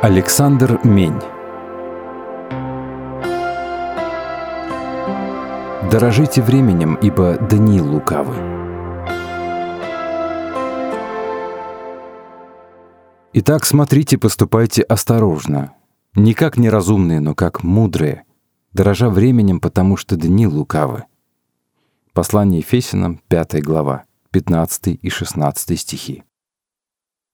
[0.00, 1.18] Александр Мень
[5.90, 8.36] Дорожите временем, ибо дни лукавы.
[13.32, 15.72] Итак, смотрите, поступайте осторожно.
[16.14, 18.22] Не как неразумные, но как мудрые,
[18.72, 21.06] дорожа временем, потому что дни лукавы.
[22.12, 26.22] Послание Ефесянам, 5 глава, 15 и 16 стихи.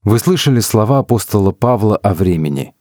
[0.05, 2.75] Вы слышали слова апостола Павла о времени.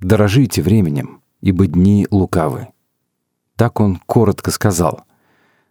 [0.00, 2.68] «Дорожите временем, ибо дни лукавы».
[3.56, 5.04] Так он коротко сказал.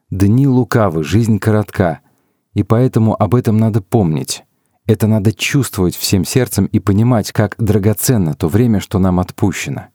[0.10, 1.99] «Дни лукавы, жизнь коротка,
[2.55, 4.46] и поэтому об этом надо помнить.
[4.88, 9.90] Это надо чувствовать всем сердцем и понимать, как драгоценно то время, что нам отпущено».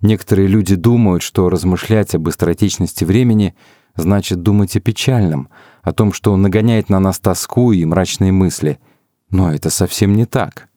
[0.00, 3.56] Некоторые люди думают, что размышлять об быстротечности времени
[3.96, 5.48] значит думать о печальном,
[5.82, 8.78] о том, что нагоняет на нас тоску и мрачные мысли—
[9.34, 10.68] но это совсем не так.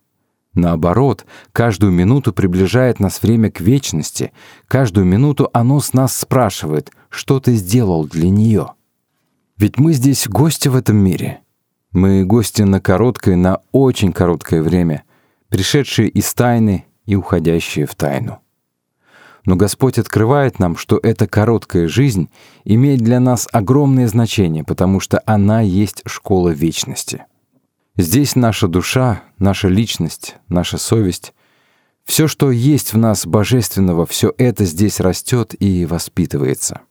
[0.56, 4.32] Наоборот, каждую минуту приближает нас время к вечности,
[4.68, 8.70] каждую минуту оно с нас спрашивает, что ты сделал для нее.
[9.58, 11.42] Ведь мы здесь гости в этом мире.
[11.92, 15.04] Мы гости на короткое, на очень короткое время,
[15.50, 18.40] пришедшие из тайны и уходящие в тайну.
[19.46, 22.32] Но Господь открывает нам, что эта короткая жизнь
[22.66, 27.26] имеет для нас огромное значение, потому что она есть школа вечности.
[28.00, 31.34] Здесь наша душа, наша личность, наша совесть,
[32.06, 36.82] все, что есть в нас божественного, все это здесь растет и воспитывается.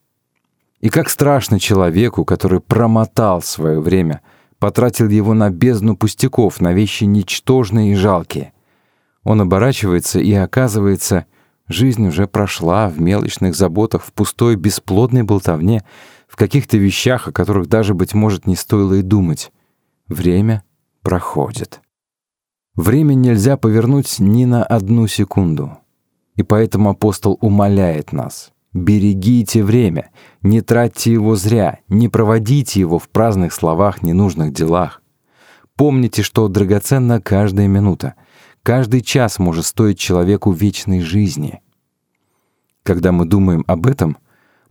[0.81, 4.21] И как страшно человеку, который промотал свое время,
[4.59, 8.53] потратил его на бездну пустяков, на вещи ничтожные и жалкие.
[9.23, 11.27] Он оборачивается, и оказывается,
[11.69, 15.85] жизнь уже прошла в мелочных заботах, в пустой бесплодной болтовне,
[16.27, 19.53] в каких-то вещах, о которых даже, быть может, не стоило и думать.
[20.09, 20.65] Время
[21.07, 21.83] проходит.
[22.75, 25.79] Время нельзя повернуть ни на одну секунду.
[26.35, 28.51] И поэтому апостол умоляет нас.
[28.73, 30.11] Берегите время,
[30.43, 35.01] не тратьте его зря, не проводите его в праздных словах, ненужных делах.
[35.77, 38.15] Помните, что драгоценна каждая минута.
[38.65, 41.61] Каждый час может стоить человеку вечной жизни.
[42.83, 44.19] Когда мы думаем об этом,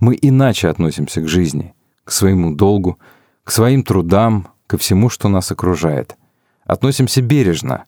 [0.01, 1.73] мы иначе относимся к жизни,
[2.03, 2.99] к своему долгу,
[3.45, 6.17] к своим трудам, ко всему, что нас окружает—
[6.65, 7.85] Относимся бережно,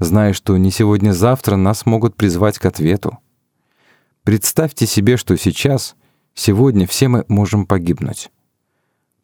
[0.00, 3.18] зная, что не сегодня-завтра нас могут призвать к ответу.
[4.24, 5.94] Представьте себе, что сейчас,
[6.34, 8.30] сегодня все мы можем погибнуть.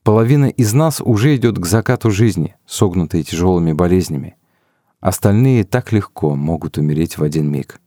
[0.04, 4.36] Половина из нас уже идет к закату жизни, согнутой тяжелыми болезнями.
[5.00, 7.80] Остальные так легко могут умереть в один миг.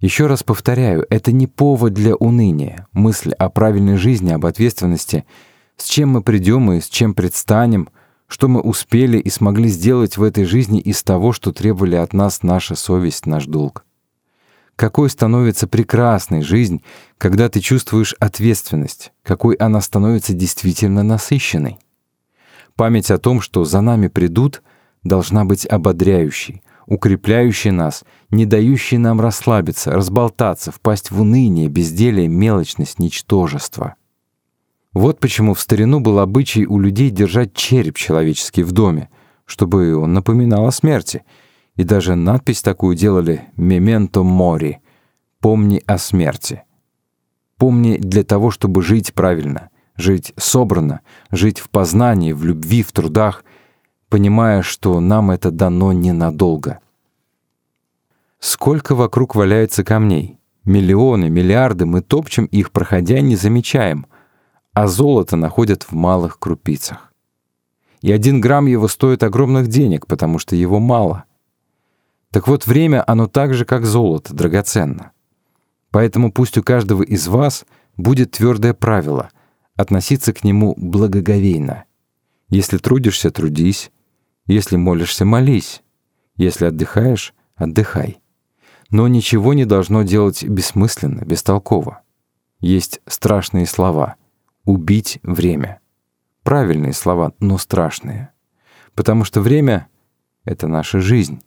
[0.00, 5.26] Еще раз повторяю, это не повод для уныния, мысль о правильной жизни, об ответственности,
[5.76, 7.90] с чем мы придем и с чем предстанем—
[8.32, 12.42] что мы успели и смогли сделать в этой жизни из того, что требовали от нас
[12.42, 13.84] наша совесть, наш долг.
[14.74, 16.82] Какой становится прекрасной жизнь,
[17.18, 21.78] когда ты чувствуешь ответственность, какой она становится действительно насыщенной.
[22.74, 24.62] Память о том, что за нами придут,
[25.02, 32.98] должна быть ободряющей, укрепляющей нас, не дающей нам расслабиться, разболтаться, впасть в уныние, безделие, мелочность,
[32.98, 33.96] ничтожество—
[34.92, 39.08] вот почему в старину был обычай у людей держать череп человеческий в доме,
[39.46, 41.24] чтобы он напоминал о смерти.
[41.76, 44.80] И даже надпись такую делали «Мементо мори»—
[45.40, 46.64] «Помни о смерти».
[47.56, 53.44] Помни для того, чтобы жить правильно, жить собранно, жить в познании, в любви, в трудах,
[54.10, 56.80] понимая, что нам это дано ненадолго.
[58.40, 60.38] Сколько вокруг валяется камней?
[60.64, 64.06] Миллионы, миллиарды, мы топчем их, проходя, не замечаем—
[64.72, 67.12] а золото находят в малых крупицах.
[68.00, 71.24] И один грамм его стоит огромных денег, потому что его мало.
[72.30, 75.12] Так вот, время, оно так же, как золото, драгоценно.
[75.90, 77.64] Поэтому пусть у каждого из вас
[77.96, 79.30] будет твердое правило—
[79.76, 81.84] относиться к нему благоговейно.
[82.48, 83.90] Если трудишься— трудись,
[84.46, 85.82] если молишься— молись,
[86.36, 88.20] если отдыхаешь— отдыхай.
[88.90, 92.02] Но ничего не должно делать бессмысленно, бестолково.
[92.60, 94.16] Есть страшные слова—
[94.64, 95.80] убить время.
[96.42, 98.32] Правильные слова, но страшные.
[98.94, 99.88] Потому что время—
[100.44, 101.40] это наша жизнь.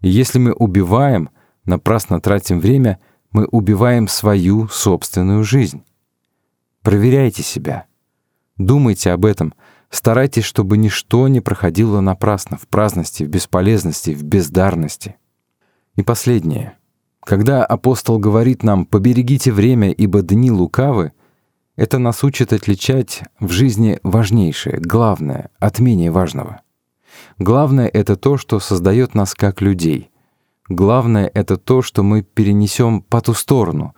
[0.00, 1.30] И если мы убиваем,
[1.64, 2.98] напрасно тратим время,
[3.30, 5.84] мы убиваем свою собственную жизнь.
[6.82, 7.86] Проверяйте себя.
[8.58, 9.54] Думайте об этом.
[9.90, 15.16] Старайтесь, чтобы ничто не проходило напрасно, в праздности, в бесполезности, в бездарности.
[15.96, 16.76] И последнее.
[17.20, 21.12] Когда апостол говорит нам «поберегите время, ибо дни лукавы»,
[21.76, 26.60] это нас учит отличать в жизни важнейшее, главное, от менее важного.
[27.38, 30.10] Главное— это то, что создает нас как людей.
[30.68, 33.94] Главное— это то, что мы перенесем по ту сторону,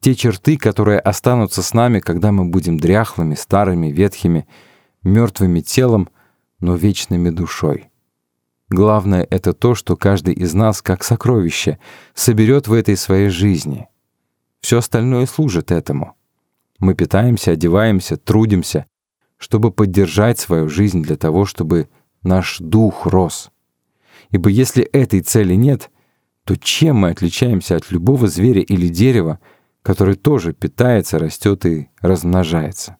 [0.00, 4.46] те черты, которые останутся с нами, когда мы будем дряхлыми, старыми, ветхими,
[5.02, 6.08] мертвыми телом,
[6.60, 7.90] но вечными душой.
[8.70, 11.78] Главное— это то, что каждый из нас, как сокровище,
[12.14, 13.88] соберет в этой своей жизни.
[14.60, 16.14] Все остальное служит этому.
[16.78, 18.86] Мы питаемся, одеваемся, трудимся,
[19.36, 21.88] чтобы поддержать свою жизнь для того, чтобы
[22.22, 23.50] наш дух рос.
[24.30, 25.90] Ибо если этой цели нет,
[26.44, 29.38] то чем мы отличаемся от любого зверя или дерева,
[29.82, 32.96] который тоже питается, растет и размножается?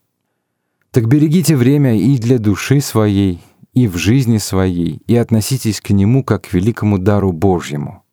[0.91, 3.41] Так берегите время и для души своей,
[3.75, 8.05] и в жизни своей, и относитесь к нему как к великому дару Божьему.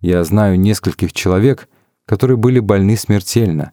[0.00, 1.68] Я знаю нескольких человек,
[2.04, 3.72] которые были больны смертельно,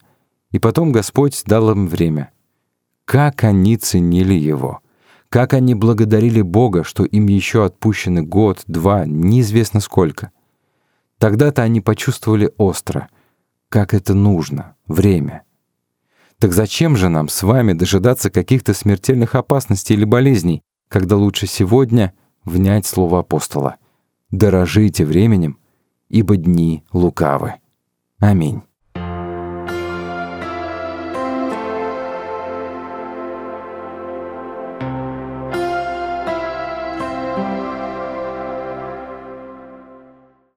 [0.53, 2.31] и потом Господь дал им время.
[3.03, 4.79] Как они ценили его!
[5.27, 10.29] Как они благодарили Бога, что им еще отпущены год, два, неизвестно сколько.
[11.17, 13.09] Тогда-то они почувствовали остро,
[13.67, 15.41] как это нужно, время.
[16.37, 22.13] Так зачем же нам с вами дожидаться каких-то смертельных опасностей или болезней, когда лучше сегодня
[22.45, 23.77] внять слово апостола?
[24.29, 25.57] «Дорожите временем,
[26.09, 27.55] ибо дни лукавы».
[28.19, 28.61] Аминь.